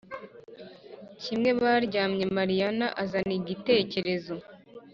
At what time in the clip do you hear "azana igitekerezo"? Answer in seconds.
3.03-4.35